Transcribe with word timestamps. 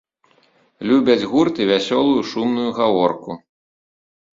Любяць 0.93 1.29
гурт 1.35 1.55
і 1.65 1.69
вясёлую 1.75 2.21
шумную 2.33 2.69
гаворку. 2.83 3.43